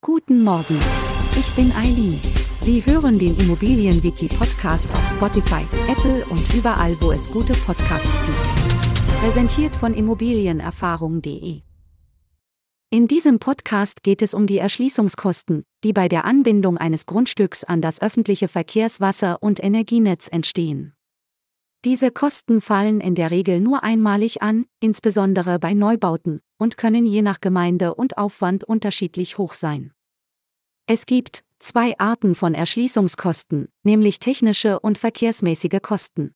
Guten 0.00 0.44
Morgen. 0.44 0.78
Ich 1.36 1.50
bin 1.56 1.72
Eileen. 1.72 2.20
Sie 2.62 2.86
hören 2.86 3.18
den 3.18 3.36
Immobilienwiki-Podcast 3.36 4.88
auf 4.92 5.10
Spotify, 5.10 5.64
Apple 5.88 6.24
und 6.26 6.54
überall, 6.54 6.96
wo 7.00 7.10
es 7.10 7.28
gute 7.28 7.52
Podcasts 7.52 8.08
gibt. 8.24 9.18
Präsentiert 9.20 9.74
von 9.74 9.94
Immobilienerfahrung.de. 9.94 11.62
In 12.90 13.08
diesem 13.08 13.40
Podcast 13.40 14.04
geht 14.04 14.22
es 14.22 14.34
um 14.34 14.46
die 14.46 14.58
Erschließungskosten, 14.58 15.64
die 15.82 15.92
bei 15.92 16.08
der 16.08 16.24
Anbindung 16.24 16.78
eines 16.78 17.04
Grundstücks 17.04 17.64
an 17.64 17.82
das 17.82 18.00
öffentliche 18.00 18.46
Verkehrswasser- 18.46 19.42
und 19.42 19.62
Energienetz 19.62 20.28
entstehen. 20.28 20.94
Diese 21.88 22.10
Kosten 22.10 22.60
fallen 22.60 23.00
in 23.00 23.14
der 23.14 23.30
Regel 23.30 23.60
nur 23.60 23.82
einmalig 23.82 24.42
an, 24.42 24.66
insbesondere 24.78 25.58
bei 25.58 25.72
Neubauten, 25.72 26.42
und 26.58 26.76
können 26.76 27.06
je 27.06 27.22
nach 27.22 27.40
Gemeinde 27.40 27.94
und 27.94 28.18
Aufwand 28.18 28.62
unterschiedlich 28.62 29.38
hoch 29.38 29.54
sein. 29.54 29.94
Es 30.86 31.06
gibt 31.06 31.44
zwei 31.60 31.98
Arten 31.98 32.34
von 32.34 32.52
Erschließungskosten, 32.52 33.68
nämlich 33.84 34.18
technische 34.18 34.80
und 34.80 34.98
verkehrsmäßige 34.98 35.80
Kosten. 35.80 36.34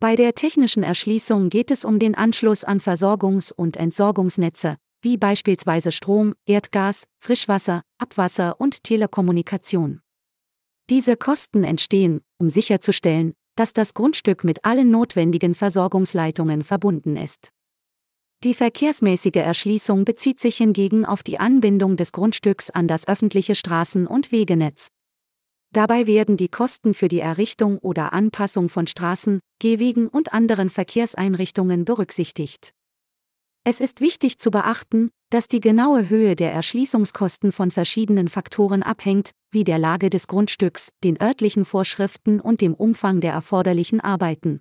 Bei 0.00 0.16
der 0.16 0.34
technischen 0.34 0.84
Erschließung 0.84 1.50
geht 1.50 1.70
es 1.70 1.84
um 1.84 1.98
den 1.98 2.14
Anschluss 2.14 2.64
an 2.64 2.80
Versorgungs- 2.80 3.52
und 3.52 3.76
Entsorgungsnetze, 3.76 4.78
wie 5.02 5.18
beispielsweise 5.18 5.92
Strom, 5.92 6.32
Erdgas, 6.46 7.04
Frischwasser, 7.18 7.82
Abwasser 7.98 8.58
und 8.58 8.84
Telekommunikation. 8.84 10.00
Diese 10.88 11.18
Kosten 11.18 11.62
entstehen, 11.62 12.22
um 12.38 12.48
sicherzustellen, 12.48 13.34
dass 13.62 13.72
das 13.72 13.94
Grundstück 13.94 14.42
mit 14.42 14.64
allen 14.64 14.90
notwendigen 14.90 15.54
Versorgungsleitungen 15.54 16.64
verbunden 16.64 17.16
ist. 17.16 17.52
Die 18.42 18.54
verkehrsmäßige 18.54 19.36
Erschließung 19.36 20.04
bezieht 20.04 20.40
sich 20.40 20.56
hingegen 20.56 21.04
auf 21.04 21.22
die 21.22 21.38
Anbindung 21.38 21.96
des 21.96 22.10
Grundstücks 22.10 22.70
an 22.70 22.88
das 22.88 23.06
öffentliche 23.06 23.52
Straßen- 23.52 24.08
und 24.08 24.32
Wegenetz. 24.32 24.88
Dabei 25.72 26.08
werden 26.08 26.36
die 26.36 26.48
Kosten 26.48 26.92
für 26.92 27.06
die 27.06 27.20
Errichtung 27.20 27.78
oder 27.78 28.12
Anpassung 28.12 28.68
von 28.68 28.88
Straßen, 28.88 29.38
Gehwegen 29.60 30.08
und 30.08 30.32
anderen 30.32 30.68
Verkehrseinrichtungen 30.68 31.84
berücksichtigt. 31.84 32.72
Es 33.62 33.78
ist 33.78 34.00
wichtig 34.00 34.40
zu 34.40 34.50
beachten, 34.50 35.12
dass 35.32 35.48
die 35.48 35.60
genaue 35.60 36.10
Höhe 36.10 36.36
der 36.36 36.52
Erschließungskosten 36.52 37.52
von 37.52 37.70
verschiedenen 37.70 38.28
Faktoren 38.28 38.82
abhängt, 38.82 39.30
wie 39.50 39.64
der 39.64 39.78
Lage 39.78 40.10
des 40.10 40.26
Grundstücks, 40.26 40.92
den 41.02 41.18
örtlichen 41.22 41.64
Vorschriften 41.64 42.38
und 42.38 42.60
dem 42.60 42.74
Umfang 42.74 43.22
der 43.22 43.32
erforderlichen 43.32 44.02
Arbeiten. 44.02 44.60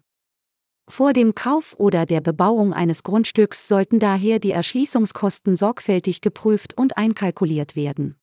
Vor 0.88 1.11
dem 1.11 1.36
Kauf 1.36 1.75
oder 1.77 2.05
der 2.05 2.22
Bebauung 2.22 2.72
eines 2.72 3.03
Grundstücks 3.03 3.67
sollten 3.67 3.99
daher 3.99 4.39
die 4.39 4.52
Erschließungskosten 4.52 5.58
sorgfältig 5.58 6.22
geprüft 6.22 6.77
und 6.77 6.95
einkalkuliert 6.97 7.75
werden. 7.75 8.16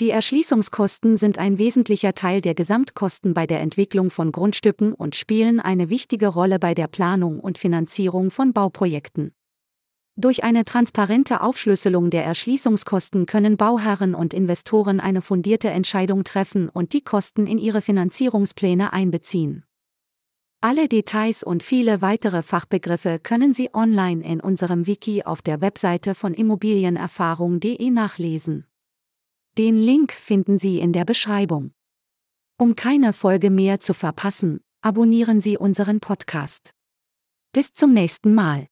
Die 0.00 0.10
Erschließungskosten 0.10 1.16
sind 1.16 1.38
ein 1.38 1.58
wesentlicher 1.58 2.14
Teil 2.14 2.40
der 2.40 2.56
Gesamtkosten 2.56 3.32
bei 3.32 3.46
der 3.46 3.60
Entwicklung 3.60 4.10
von 4.10 4.32
Grundstücken 4.32 4.92
und 4.92 5.14
spielen 5.14 5.60
eine 5.60 5.88
wichtige 5.88 6.26
Rolle 6.26 6.58
bei 6.58 6.74
der 6.74 6.88
Planung 6.88 7.38
und 7.38 7.58
Finanzierung 7.58 8.32
von 8.32 8.52
Bauprojekten. 8.52 9.32
Durch 10.16 10.44
eine 10.44 10.64
transparente 10.64 11.40
Aufschlüsselung 11.40 12.08
der 12.10 12.24
Erschließungskosten 12.24 13.26
können 13.26 13.56
Bauherren 13.56 14.14
und 14.14 14.32
Investoren 14.32 15.00
eine 15.00 15.22
fundierte 15.22 15.70
Entscheidung 15.70 16.22
treffen 16.22 16.68
und 16.68 16.92
die 16.92 17.02
Kosten 17.02 17.48
in 17.48 17.58
ihre 17.58 17.82
Finanzierungspläne 17.82 18.92
einbeziehen. 18.92 19.64
Alle 20.60 20.88
Details 20.88 21.42
und 21.42 21.62
viele 21.62 22.00
weitere 22.00 22.42
Fachbegriffe 22.42 23.18
können 23.18 23.52
Sie 23.52 23.74
online 23.74 24.24
in 24.24 24.40
unserem 24.40 24.86
Wiki 24.86 25.24
auf 25.24 25.42
der 25.42 25.60
Webseite 25.60 26.14
von 26.14 26.32
immobilienerfahrung.de 26.32 27.90
nachlesen. 27.90 28.66
Den 29.58 29.76
Link 29.76 30.12
finden 30.12 30.58
Sie 30.58 30.78
in 30.78 30.92
der 30.92 31.04
Beschreibung. 31.04 31.72
Um 32.56 32.76
keine 32.76 33.12
Folge 33.12 33.50
mehr 33.50 33.80
zu 33.80 33.94
verpassen, 33.94 34.60
abonnieren 34.80 35.40
Sie 35.40 35.58
unseren 35.58 35.98
Podcast. 35.98 36.72
Bis 37.52 37.72
zum 37.72 37.92
nächsten 37.92 38.32
Mal. 38.34 38.68